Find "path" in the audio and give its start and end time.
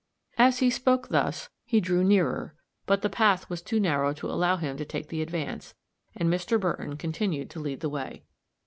3.09-3.47